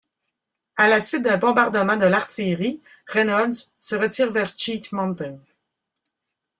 [0.77, 5.37] À la suite d'un bombardement de l'artillerie, Reynolds se retire vers Cheat Mountain.